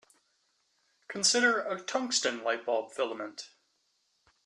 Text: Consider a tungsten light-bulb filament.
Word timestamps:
Consider 1.07 1.59
a 1.61 1.79
tungsten 1.79 2.43
light-bulb 2.43 2.91
filament. 2.91 3.51